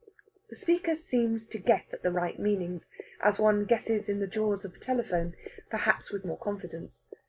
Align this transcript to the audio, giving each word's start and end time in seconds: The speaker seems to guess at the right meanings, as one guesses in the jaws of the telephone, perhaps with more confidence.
The 0.49 0.55
speaker 0.55 0.95
seems 0.95 1.45
to 1.45 1.59
guess 1.59 1.93
at 1.93 2.01
the 2.01 2.09
right 2.09 2.39
meanings, 2.39 2.89
as 3.21 3.37
one 3.37 3.65
guesses 3.65 4.09
in 4.09 4.19
the 4.19 4.25
jaws 4.25 4.65
of 4.65 4.73
the 4.73 4.79
telephone, 4.79 5.35
perhaps 5.69 6.09
with 6.11 6.25
more 6.25 6.39
confidence. 6.39 7.05